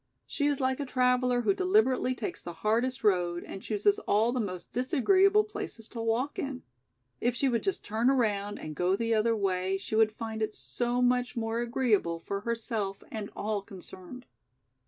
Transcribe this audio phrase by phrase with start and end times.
[0.25, 4.39] "She is like a traveller who deliberately takes the hardest road and chooses all the
[4.39, 6.63] most disagreeable places to walk in.
[7.19, 10.55] If she would just turn around and go the other way she would find it
[10.55, 14.25] so much more agreeable for herself and all concerned."